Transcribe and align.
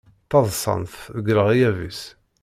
Ttaḍsan-t 0.25 0.93
deg 1.15 1.27
leɣyab-is. 1.37 2.01